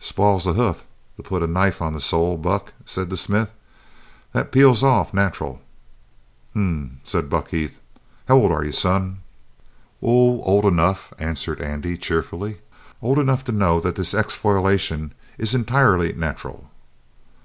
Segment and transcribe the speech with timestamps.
[0.00, 0.84] "Spoils the hoof
[1.16, 3.52] to put the knife on the sole, Buck," said the smith.
[4.32, 5.62] "That peels off natural."
[6.50, 7.78] "H'm," said Buck Heath.
[8.26, 9.20] "How old are you, son?"
[10.02, 12.56] "Oh, old enough," answered Andy cheerily.
[13.00, 16.68] "Old enough to know that this exfoliation is entirely natural."